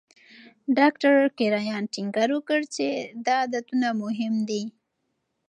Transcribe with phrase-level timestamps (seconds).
[0.77, 2.87] ډاکټر کرایان ټینګار وکړ چې
[3.25, 4.63] دا عادتونه مهم دي.